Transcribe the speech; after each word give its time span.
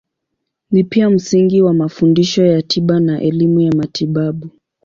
Ni 0.71 0.83
pia 0.83 1.09
msingi 1.09 1.61
wa 1.61 1.73
mafundisho 1.73 2.45
ya 2.45 2.61
tiba 2.61 2.99
na 2.99 3.21
elimu 3.21 3.59
ya 3.61 3.71
matibabu. 3.71 4.49